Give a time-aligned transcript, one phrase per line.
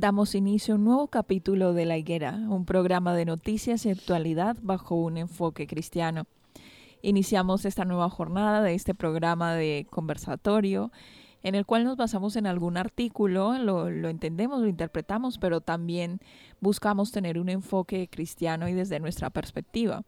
[0.00, 4.56] Damos inicio a un nuevo capítulo de La Higuera, un programa de noticias y actualidad
[4.62, 6.28] bajo un enfoque cristiano.
[7.02, 10.92] Iniciamos esta nueva jornada de este programa de conversatorio
[11.42, 16.20] en el cual nos basamos en algún artículo, lo, lo, entendemos, lo interpretamos, pero también
[16.60, 20.04] buscamos tener un enfoque cristiano y desde nuestra perspectiva.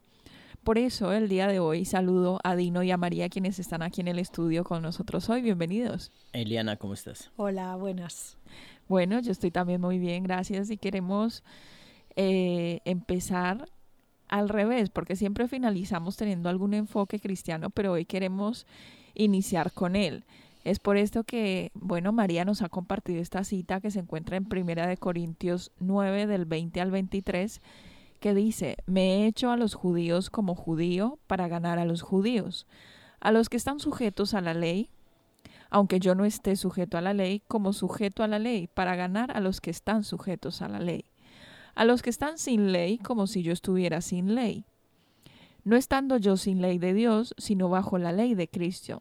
[0.63, 4.03] Por eso el día de hoy saludo a Dino y a María quienes están aquí
[4.03, 5.43] en el estudio con nosotros hoy.
[5.43, 6.13] Bienvenidos.
[6.33, 7.33] Eliana, ¿cómo estás?
[7.37, 8.37] Hola, buenas.
[8.91, 10.69] Bueno, yo estoy también muy bien, gracias.
[10.69, 11.45] Y queremos
[12.17, 13.69] eh, empezar
[14.27, 18.67] al revés, porque siempre finalizamos teniendo algún enfoque cristiano, pero hoy queremos
[19.15, 20.25] iniciar con él.
[20.65, 24.47] Es por esto que, bueno, María nos ha compartido esta cita que se encuentra en
[24.47, 27.63] Primera de Corintios 9 del 20 al 23,
[28.19, 32.67] que dice, me he hecho a los judíos como judío para ganar a los judíos,
[33.21, 34.91] a los que están sujetos a la ley,
[35.71, 39.31] aunque yo no esté sujeto a la ley, como sujeto a la ley, para ganar
[39.37, 41.05] a los que están sujetos a la ley.
[41.75, 44.65] A los que están sin ley, como si yo estuviera sin ley.
[45.63, 48.99] No estando yo sin ley de Dios, sino bajo la ley de Cristo,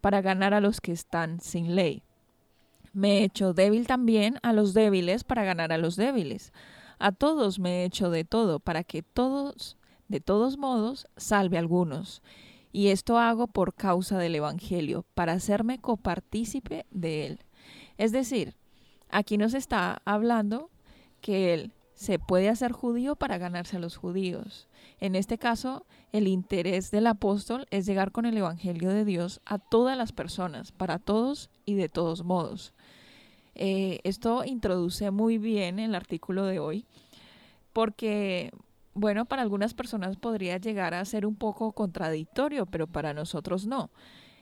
[0.00, 2.02] para ganar a los que están sin ley.
[2.92, 6.52] Me he hecho débil también a los débiles para ganar a los débiles.
[6.98, 9.76] A todos me he hecho de todo, para que todos,
[10.08, 12.22] de todos modos, salve a algunos
[12.72, 17.38] y esto hago por causa del Evangelio, para hacerme copartícipe de él.
[17.96, 18.54] Es decir,
[19.10, 20.70] aquí nos está hablando
[21.20, 24.68] que él se puede hacer judío para ganarse a los judíos.
[25.00, 29.58] En este caso, el interés del apóstol es llegar con el Evangelio de Dios a
[29.58, 32.72] todas las personas, para todos y de todos modos.
[33.56, 36.84] Eh, esto introduce muy bien el artículo de hoy,
[37.72, 38.52] porque
[38.98, 43.90] bueno, para algunas personas podría llegar a ser un poco contradictorio, pero para nosotros no.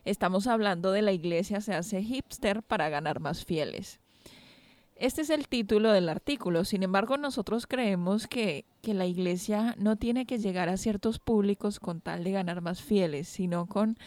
[0.05, 4.00] Estamos hablando de la iglesia se hace hipster para ganar más fieles.
[4.94, 6.65] Este es el título del artículo.
[6.65, 11.81] Sin embargo, nosotros creemos que, que, la iglesia no tiene que llegar a ciertos públicos
[11.81, 13.99] con tal de ganar más fieles, sino con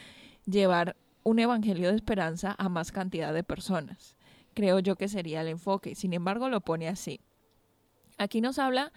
[0.46, 4.16] llevar un evangelio de esperanza a más cantidad de personas.
[4.56, 5.94] Creo yo que sería el enfoque.
[5.94, 7.20] Sin embargo, lo pone así.
[8.18, 8.92] Aquí nos habla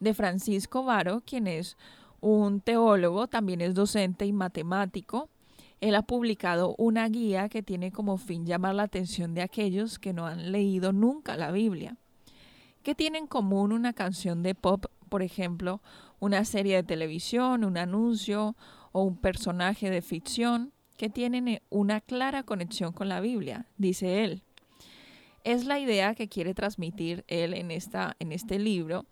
[0.00, 1.76] de Francisco Varo, quien es
[2.20, 5.28] un teólogo, también es docente y matemático.
[5.80, 10.12] Él ha publicado una guía que tiene como fin llamar la atención de aquellos que
[10.12, 11.96] no han leído nunca la Biblia.
[12.82, 15.80] ¿Qué tiene en común una canción de pop, por ejemplo,
[16.18, 18.56] una serie de televisión, un anuncio
[18.92, 23.66] o un personaje de ficción que tienen una clara conexión con la Biblia?
[23.76, 24.42] Dice él.
[25.44, 29.04] Es la idea que quiere transmitir él en, esta, en este libro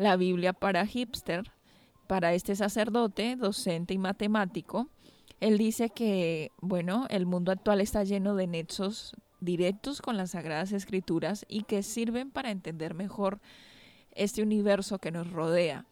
[0.00, 1.52] la Biblia para hipster,
[2.06, 4.88] para este sacerdote, docente y matemático.
[5.40, 10.72] Él dice que, bueno, el mundo actual está lleno de nexos directos con las Sagradas
[10.72, 13.40] Escrituras y que sirven para entender mejor
[14.12, 15.84] este universo que nos rodea.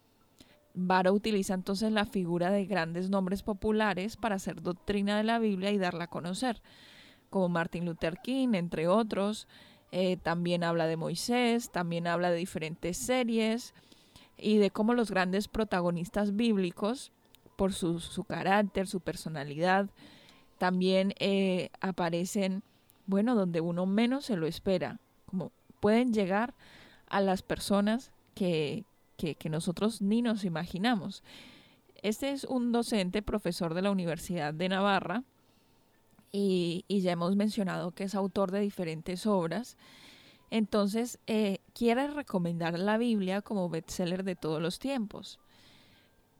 [0.73, 5.69] Vara utiliza entonces la figura de grandes nombres populares para hacer doctrina de la Biblia
[5.69, 6.63] y darla a conocer,
[7.29, 9.47] como Martin Luther King, entre otros.
[9.91, 13.75] Eh, también habla de Moisés, también habla de diferentes series,
[14.41, 17.11] y de cómo los grandes protagonistas bíblicos,
[17.55, 19.89] por su, carácter, su personalidad,
[20.57, 22.63] también eh, aparecen
[23.09, 26.53] bueno, donde uno menos se lo espera, como pueden llegar
[27.09, 28.85] a las personas que,
[29.17, 31.23] que, nosotros ni nos imaginamos.
[32.03, 35.23] Este es un docente, profesor de la Universidad de Navarra,
[36.31, 39.75] y, ya hemos mencionado que es autor de diferentes obras.
[40.51, 45.39] Entonces, eh, quiere recomendar la Biblia como bestseller de todos los tiempos.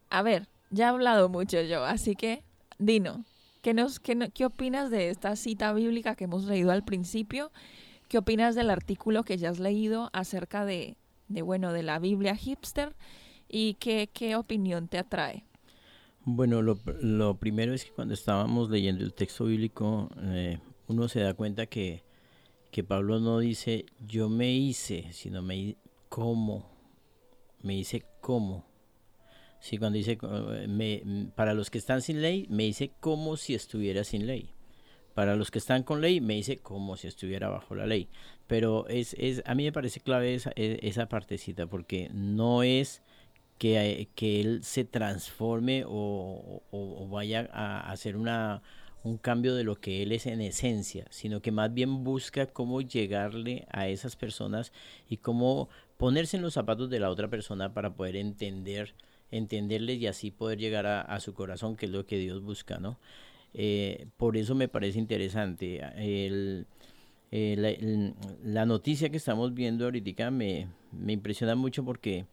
[0.09, 2.43] A ver, ya he hablado mucho yo, así que,
[2.79, 3.23] Dino,
[3.61, 7.51] ¿qué, nos, qué, qué opinas de esta cita bíblica que hemos leído al principio?
[8.07, 10.97] ¿Qué opinas del artículo que ya has leído acerca de,
[11.27, 12.95] de bueno, de la Biblia hipster?
[13.47, 15.43] ¿Y qué, qué opinión te atrae?
[16.25, 21.33] Bueno, lo, primero es que cuando estábamos leyendo el texto bíblico, eh, uno se da
[21.33, 22.03] cuenta que,
[22.71, 25.75] que Pablo no dice yo me hice, sino me
[26.09, 26.69] cómo,
[27.61, 28.65] me hice cómo.
[29.59, 30.17] Sí, cuando dice,
[30.67, 34.53] me, para los que están sin ley, me dice como si estuviera sin ley.
[35.13, 38.07] Para los que están con ley, me dice como si estuviera bajo la ley.
[38.47, 43.01] Pero es, es a mí me parece clave esa, e, esa partecita, porque no es
[43.57, 48.63] que, que él se transforme o, o, vaya a hacer una,
[49.03, 52.81] un cambio de lo que él es en esencia, sino que más bien busca cómo
[52.81, 54.73] llegarle a esas personas
[55.09, 58.93] y cómo ponerse en los zapatos de la otra persona para poder entender
[59.31, 62.99] entenderles y así poder llegar a, su corazón, que es lo que Dios busca, ¿no?
[63.53, 65.81] Eh, por eso me parece interesante.
[65.95, 66.65] Eh,
[68.43, 72.25] la, noticia que estamos viendo ahorita me, me impresiona mucho porque,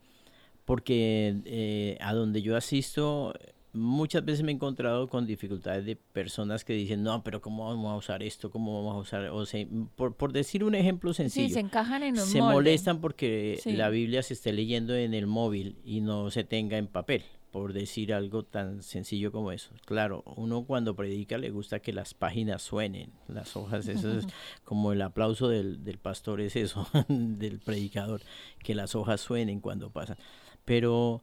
[0.64, 3.34] porque eh, a donde yo asisto
[3.76, 7.92] muchas veces me he encontrado con dificultades de personas que dicen, no, pero ¿cómo vamos
[7.92, 8.50] a usar esto?
[8.50, 9.28] ¿Cómo vamos a usar?
[9.28, 9.64] O sea,
[9.94, 11.54] por, por decir un ejemplo sencillo.
[11.54, 15.78] se encajan en un Se molestan porque la Biblia se esté leyendo en el móvil
[15.84, 19.70] y no se tenga en papel, por decir algo tan sencillo como eso.
[19.84, 24.26] Claro, uno cuando predica le gusta que las páginas suenen, las hojas, eso es
[24.64, 28.22] como el aplauso del, del pastor es eso, del predicador,
[28.58, 30.16] que las hojas suenen cuando pasan.
[30.64, 31.22] Pero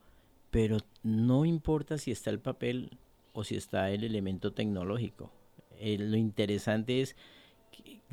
[0.53, 2.91] pero no importa si está el papel
[3.33, 5.31] o si está el elemento tecnológico.
[5.79, 7.15] Eh, lo interesante es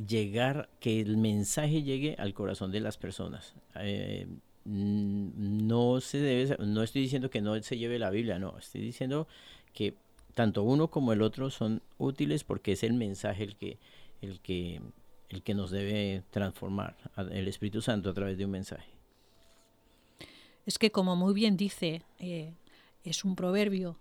[0.08, 3.54] llegar, que el mensaje llegue al corazón de las personas.
[3.74, 4.26] Eh,
[4.64, 9.28] no se debe, no estoy diciendo que no se lleve la Biblia, no, estoy diciendo
[9.74, 9.92] que
[10.32, 13.78] tanto uno como el otro son útiles porque es el mensaje el que,
[14.22, 14.80] el que,
[15.28, 16.96] el que nos debe transformar,
[17.32, 18.99] el Espíritu Santo a través de un mensaje
[20.66, 22.54] es que, como muy bien dice, eh,
[23.04, 23.96] es un proverbio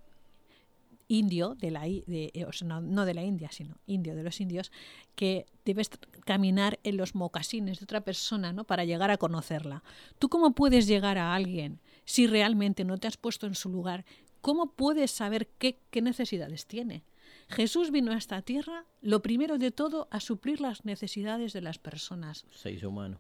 [1.09, 4.71] indio, de la, de, eh, no, de la India, sino indio, de los indios,
[5.15, 5.89] que debes
[6.23, 8.63] caminar en los mocasines de otra persona ¿no?
[8.63, 9.83] para llegar a conocerla.
[10.19, 14.05] ¿Tú cómo puedes llegar a alguien si realmente no te has puesto en su lugar?
[14.41, 17.03] ¿Cómo puedes saber qué, qué necesidades tiene?
[17.49, 21.79] Jesús vino a esta tierra, lo primero de todo, a suplir las necesidades de las
[21.79, 22.45] personas.
[22.51, 23.19] Se hizo humano.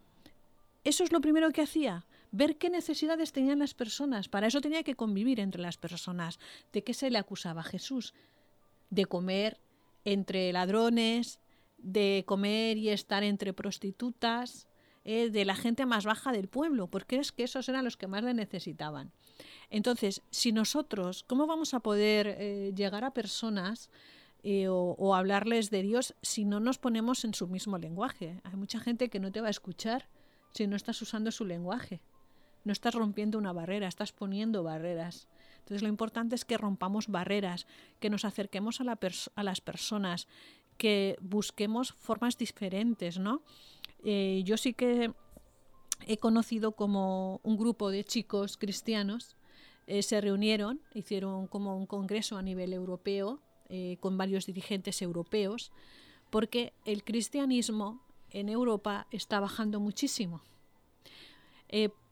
[0.83, 4.29] Eso es lo primero que hacía ver qué necesidades tenían las personas.
[4.29, 6.39] Para eso tenía que convivir entre las personas.
[6.71, 8.13] ¿De qué se le acusaba a Jesús?
[8.89, 9.59] De comer
[10.05, 11.39] entre ladrones,
[11.77, 14.67] de comer y estar entre prostitutas,
[15.05, 18.07] eh, de la gente más baja del pueblo, porque es que esos eran los que
[18.07, 19.11] más le necesitaban.
[19.69, 23.89] Entonces, si nosotros, ¿cómo vamos a poder eh, llegar a personas
[24.43, 28.41] eh, o, o, hablarles de Dios si no nos ponemos en su mismo lenguaje?
[28.43, 30.09] Hay mucha gente que no te va a escuchar
[30.51, 32.01] si no estás usando su lenguaje.
[32.63, 35.27] No estás rompiendo una barrera, estás poniendo barreras.
[35.59, 37.67] Entonces lo importante es que rompamos barreras,
[37.99, 38.97] que nos acerquemos a, la
[39.35, 40.27] a las personas,
[40.77, 43.43] que busquemos formas diferentes, ¿no?
[44.03, 45.13] Eh, yo sí que
[46.07, 49.35] he conocido como un grupo de chicos cristianos
[49.85, 55.71] eh, se reunieron, hicieron como un congreso a nivel europeo eh, con varios dirigentes europeos,
[56.29, 60.41] porque el cristianismo en Europa está bajando muchísimo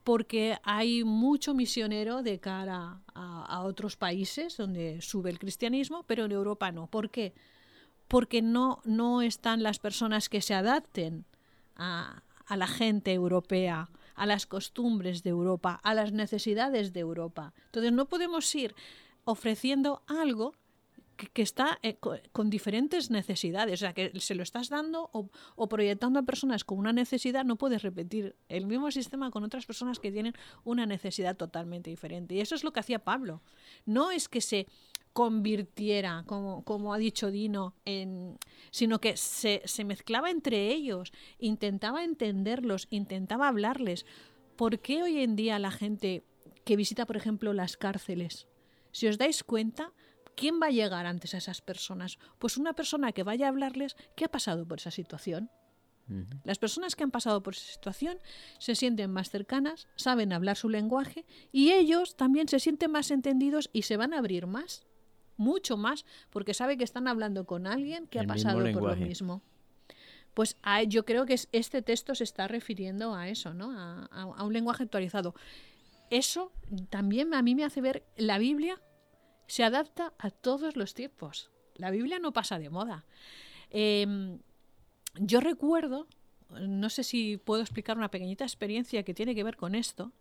[0.07, 6.31] porque hay mucho misionero de cara a, otros países donde sube el cristianismo, pero en
[6.31, 6.87] Europa no.
[6.87, 7.33] ¿Por qué?
[8.07, 11.25] Porque no, no están las personas que se adapten
[11.75, 17.53] a, a la gente europea, a las costumbres de Europa, a las necesidades de Europa.
[17.65, 18.75] Entonces no podemos ir
[19.25, 20.53] ofreciendo algo
[21.17, 21.97] que, está eh,
[22.31, 26.77] con, diferentes necesidades, o sea, que se lo estás dando o, proyectando a personas con
[26.77, 30.33] una necesidad, no puedes repetir el mismo sistema con otras personas que tienen
[30.63, 32.35] una necesidad totalmente diferente.
[32.35, 33.41] Y eso es lo que hacía Pablo.
[33.85, 34.67] No es que se
[35.13, 38.37] convirtiera, como, como ha dicho Dino, en,
[38.69, 44.05] sino que se, se mezclaba entre ellos, intentaba entenderlos, intentaba hablarles.
[44.55, 46.23] ¿Por qué hoy en día la gente
[46.63, 48.47] que visita, por ejemplo, las cárceles,
[48.91, 49.93] si os dais cuenta,
[50.37, 52.17] ¿quién va a llegar antes a esas personas?
[52.39, 55.49] Pues una persona que vaya a hablarles que ha pasado por esa situación.
[56.45, 58.17] Las personas que han pasado por esa situación
[58.59, 63.69] se sienten más cercanas, saben hablar su lenguaje y ellos también se sienten más entendidos
[63.73, 64.87] y se van a abrir más,
[65.35, 69.41] mucho más, porque sabe que están hablando con alguien que ha pasado por lo mismo.
[70.33, 70.55] Pues
[70.87, 73.73] yo creo que este texto se está refiriendo a eso, ¿no?
[73.77, 75.35] a un lenguaje actualizado.
[76.09, 76.53] Eso
[76.89, 78.81] también a mí me hace ver la Biblia
[79.47, 81.49] se adapta a todos los tiempos.
[81.75, 83.05] La Biblia no pasa de moda.
[83.69, 84.39] Em,
[85.19, 86.07] yo recuerdo,
[86.49, 90.11] no sé si puedo explicar una pequeñita experiencia que tiene que ver con esto.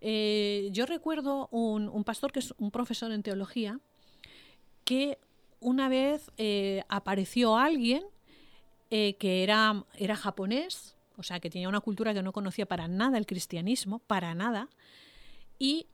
[0.00, 3.80] Eh, yo recuerdo un, pastor que es un profesor en teología
[4.84, 5.18] que
[5.60, 8.04] una vez eh, apareció alguien
[8.90, 12.86] eh, que era, era japonés, o sea, que tenía una cultura que no conocía para
[12.86, 14.68] nada el cristianismo, para nada,
[15.58, 15.86] y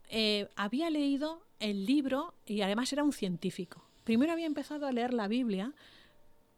[0.56, 3.84] había leído el libro y además era un científico.
[4.04, 5.74] Primero había empezado a leer la Biblia,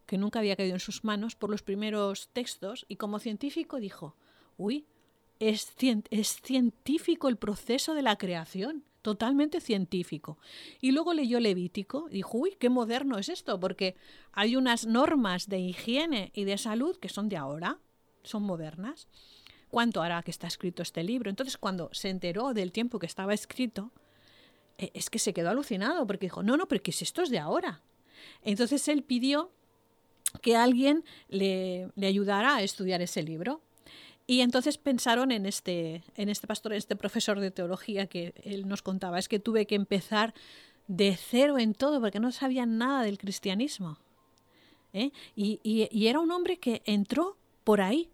[0.06, 4.16] que nunca había caído en sus manos, por los primeros textos y como científico dijo,
[4.56, 4.86] uy,
[5.40, 5.74] es,
[6.10, 10.38] es científico el proceso de la creación, totalmente científico.
[10.80, 13.96] Y luego leyó Levítico y dijo, uy, qué moderno es esto, porque
[14.32, 17.78] hay unas normas de higiene y de salud que son de ahora,
[18.22, 19.08] son modernas.
[19.72, 21.30] ¿Cuánto hará que está escrito este libro?
[21.30, 23.90] Entonces, cuando se enteró del tiempo que estaba escrito,
[24.76, 27.30] e, es que se quedó alucinado porque dijo, no, no, pero que si esto es
[27.30, 27.80] de ahora.
[28.42, 29.50] Entonces él pidió
[30.42, 33.62] que alguien le, ayudara a estudiar ese libro.
[34.26, 38.68] Y entonces pensaron en este, en este pastor, en este profesor de teología que él
[38.68, 40.34] nos contaba, es que tuve que empezar
[40.86, 43.96] de cero en todo porque no sabía nada del cristianismo.
[44.92, 45.12] ¿eh?
[45.34, 48.10] y, era un hombre que entró por ahí,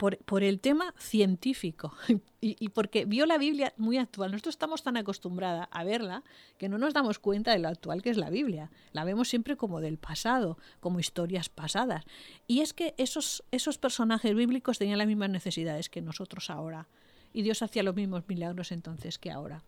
[0.00, 1.92] por, el tema científico
[2.40, 4.32] y, porque vio la Biblia muy actual.
[4.32, 6.24] Nosotros estamos tan acostumbrados a verla
[6.56, 8.70] que no nos damos cuenta de lo actual que es la Biblia.
[8.92, 12.04] La vemos siempre como del pasado, como historias pasadas.
[12.46, 16.88] Y es que esos, esos personajes bíblicos tenían las mismas necesidades que nosotros ahora.
[17.34, 19.64] Y Dios hacía los mismos milagros entonces que ahora.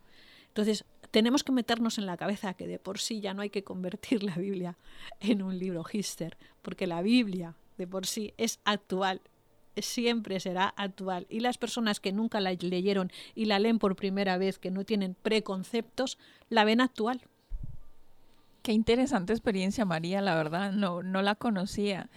[0.49, 3.65] Entonces, tenemos que meternos en la cabeza que de por sí ya no hay que
[3.65, 4.79] convertir la Biblia
[5.21, 9.21] en un libro Hister, porque la Biblia de por sí es actual
[9.77, 11.27] siempre será actual.
[11.31, 14.85] Y las personas que nunca la leyeron y la leen por primera vez, que no
[14.85, 17.23] tienen preconceptos, la ven actual.
[18.63, 22.09] Qué interesante experiencia, María, la verdad, no, no la conocía.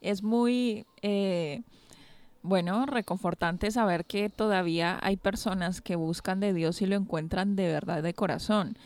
[0.00, 1.62] Es muy, eh,
[2.42, 7.66] bueno, reconfortante saber que todavía hay personas que buscan de Dios y lo encuentran de
[7.66, 8.76] verdad de corazón.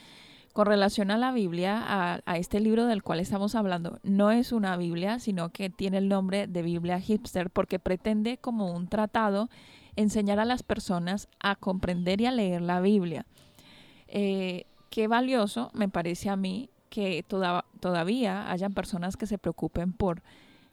[0.54, 1.82] Con relación a la Biblia,
[2.24, 6.08] a, este libro del cual estamos hablando, no es una Biblia, sino que tiene el
[6.08, 9.50] nombre de Biblia hipster porque pretende como un tratado
[9.96, 13.26] enseñar a las personas a comprender y a leer la Biblia.
[14.06, 17.24] Eh, qué valioso me parece a mí que
[17.80, 20.22] todavía hayan personas que se preocupen por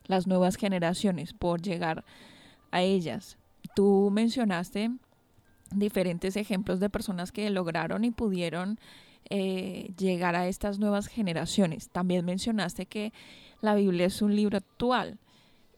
[0.06, 2.04] las nuevas generaciones, por llegar
[2.70, 3.36] a ellas.
[3.74, 4.92] Tú mencionaste
[5.72, 8.78] diferentes ejemplos de personas que lograron y pudieron
[9.34, 11.88] eh, llegar a estas nuevas generaciones.
[11.88, 13.14] También mencionaste que
[13.62, 15.18] la Biblia es un libro actual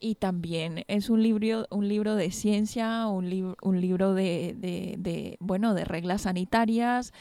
[0.00, 5.84] y también es un libro, un libro de ciencia, un, un libro de, bueno, de
[5.84, 7.12] reglas sanitarias,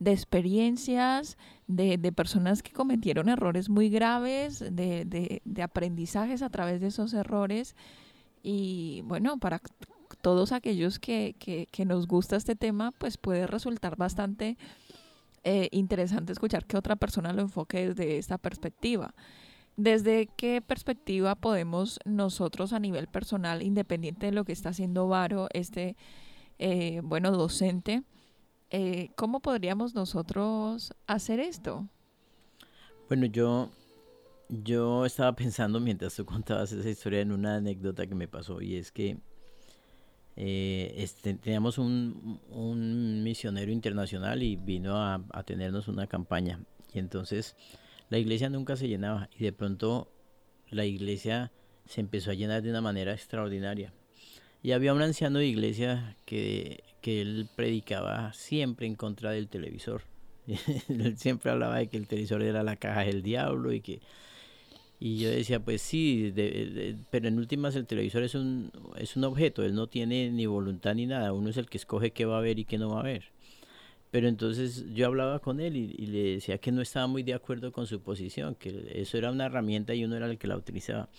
[0.00, 1.38] de experiencias,
[1.68, 7.76] de, personas que cometieron errores muy graves, de, de, aprendizajes a través de esos errores.
[8.42, 9.60] Y bueno, para
[10.20, 14.56] todos aquellos que, que, que nos gusta este tema, pues puede resultar bastante
[15.48, 19.14] eh, interesante escuchar que otra persona lo enfoque desde esta perspectiva.
[19.76, 25.46] ¿Desde qué perspectiva podemos nosotros a nivel personal, independiente de lo que está haciendo Varo,
[25.52, 25.96] este,
[26.58, 28.02] eh, bueno, docente,
[28.70, 31.88] eh, cómo podríamos nosotros hacer esto?
[33.06, 33.70] Bueno, yo,
[34.48, 38.74] yo estaba pensando mientras tú contabas esa historia en una anécdota que me pasó y
[38.74, 39.16] es que
[40.36, 46.60] eh, este, teníamos un, misionero internacional y vino a, a, tenernos una campaña.
[46.92, 47.56] Y entonces
[48.10, 50.12] la iglesia nunca se llenaba y de pronto
[50.70, 51.52] la iglesia
[51.86, 53.92] se empezó a llenar de una manera extraordinaria.
[54.62, 60.02] Y había un anciano de iglesia que, que él predicaba siempre en contra del televisor.
[60.88, 64.00] él siempre hablaba de que el televisor era la caja del diablo y que
[64.98, 66.32] y yo decía, pues sí,
[67.10, 70.94] pero en últimas el televisor es un, es un objeto, él no tiene ni voluntad
[70.94, 73.00] ni nada, uno es el que escoge qué va a ver y qué no va
[73.00, 73.24] a ver.
[74.10, 77.72] Pero entonces yo hablaba con él y, le decía que no estaba muy de acuerdo
[77.72, 81.10] con su posición, que eso era una herramienta y uno era el que la utilizaba.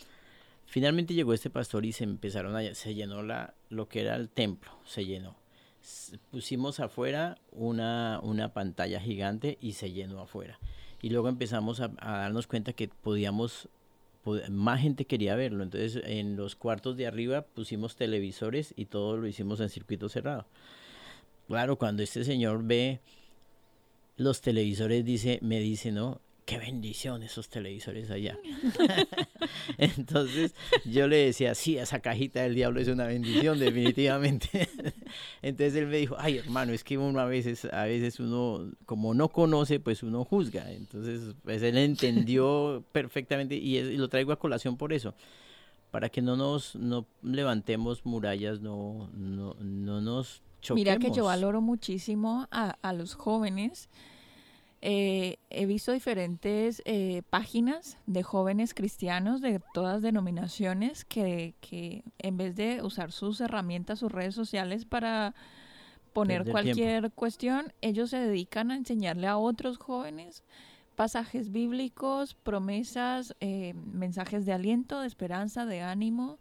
[0.65, 4.29] Finalmente llegó este pastor y se empezaron a, se llenó la, lo que era el
[4.29, 5.35] templo, se llenó.
[6.31, 10.59] Pusimos afuera una, una pantalla gigante y se llenó afuera
[11.01, 13.69] y luego empezamos a, a darnos cuenta que podíamos
[14.49, 15.63] más gente quería verlo.
[15.63, 20.45] Entonces, en los cuartos de arriba pusimos televisores y todo lo hicimos en circuito cerrado.
[21.47, 22.99] Claro, cuando este señor ve
[24.17, 28.37] los televisores, dice, me dice, no, qué bendición esos televisores allá.
[29.77, 34.66] Entonces yo le decía, sí, esa cajita del diablo es una bendición, definitivamente.
[35.41, 39.13] Entonces él me dijo, ay hermano, es que uno a veces, a veces uno, como
[39.13, 40.71] no conoce, pues uno juzga.
[40.71, 45.13] Entonces, pues él entendió perfectamente y, lo traigo a colación por eso.
[45.91, 50.75] Para que no nos no levantemos murallas, no, no, no nos choquemos.
[50.75, 53.89] Mira que yo valoro muchísimo a, a los jóvenes
[54.81, 62.37] eh, he visto diferentes eh, páginas de jóvenes cristianos de todas denominaciones que, que, en
[62.37, 65.33] vez de usar sus herramientas, sus redes sociales para
[66.13, 70.43] poner cualquier cuestión, ellos se dedican a enseñarle a otros jóvenes
[70.95, 76.39] pasajes bíblicos, promesas, eh, mensajes de aliento, de esperanza, de ánimo,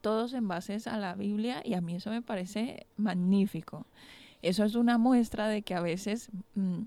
[0.00, 3.86] todos en bases a la Biblia y a mí eso me parece magnífico.
[4.40, 6.30] Eso es una muestra de que a veces...
[6.54, 6.82] Mm,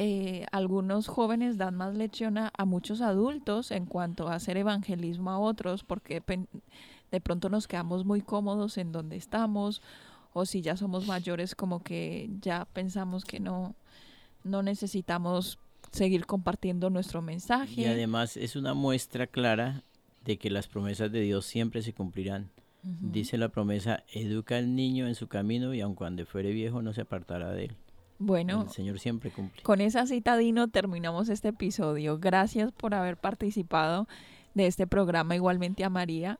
[0.00, 5.40] eh, algunos jóvenes dan más lección a, muchos adultos en cuanto a hacer evangelismo a
[5.40, 6.22] otros, porque
[7.10, 9.82] de pronto nos quedamos muy cómodos en donde estamos,
[10.32, 13.74] o si ya somos mayores, como que ya pensamos que no,
[14.44, 15.58] no necesitamos
[15.90, 17.80] seguir compartiendo nuestro mensaje.
[17.80, 19.82] Y además es una muestra clara
[20.24, 22.50] de que las promesas de Dios siempre se cumplirán.
[22.82, 26.94] Dice la promesa, educa al niño en su camino y aun cuando fuere viejo no
[26.94, 27.76] se apartará de él.
[28.18, 29.62] Bueno, el Señor siempre cumple.
[29.62, 32.18] Con esa cita, Dino, terminamos este episodio.
[32.18, 34.08] Gracias por haber participado
[34.54, 36.38] de este programa, igualmente a María.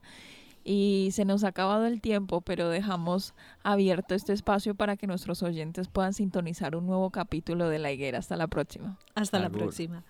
[0.64, 3.32] Y se nos ha acabado el tiempo, pero dejamos
[3.62, 8.18] abierto este espacio para que nuestros oyentes puedan sintonizar un nuevo capítulo de La Higuera.
[8.18, 8.98] Hasta la próxima.
[9.14, 10.04] Hasta la próxima.